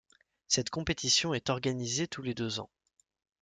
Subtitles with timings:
[0.47, 2.71] Cette compétition est organisée tous les deux ans.